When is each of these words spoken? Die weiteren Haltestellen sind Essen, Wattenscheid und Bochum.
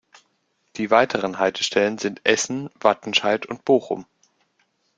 Die 0.77 0.89
weiteren 0.89 1.37
Haltestellen 1.37 1.99
sind 1.99 2.21
Essen, 2.23 2.71
Wattenscheid 2.79 3.45
und 3.45 3.63
Bochum. 3.65 4.07